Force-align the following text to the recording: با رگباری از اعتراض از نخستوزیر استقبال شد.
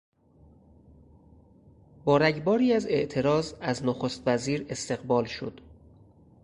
با 2.05 2.17
رگباری 2.17 2.73
از 2.73 2.85
اعتراض 2.85 3.53
از 3.61 3.85
نخستوزیر 3.85 4.65
استقبال 4.69 5.25
شد. 5.25 5.61